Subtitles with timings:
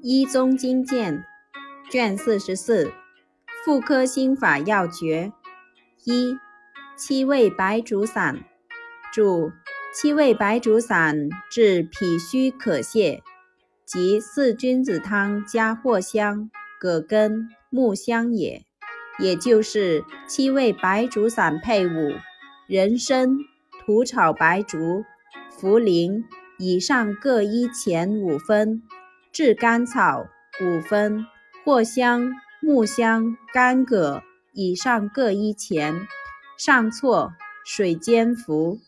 [0.00, 1.24] 医宗经鉴
[1.90, 2.92] 卷四十四
[3.64, 5.32] 妇科心法要诀
[6.04, 6.36] 一
[6.96, 8.44] 七味白术散
[9.12, 9.50] 注
[9.92, 13.20] 七味白术散治脾虚渴泻，
[13.84, 18.64] 即四君子汤加藿香、葛根、木香也，
[19.18, 22.12] 也就是七味白术散配伍
[22.68, 23.36] 人参、
[23.84, 25.04] 土炒白术、
[25.58, 26.22] 茯苓
[26.58, 28.82] 以上各一钱五分。
[29.32, 30.26] 炙甘草
[30.60, 31.26] 五分，
[31.64, 36.06] 藿香、木香、干葛以上各一钱，
[36.56, 37.32] 上错
[37.64, 38.78] 水煎服。